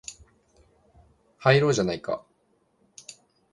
[1.37, 2.25] 入ろうじゃないか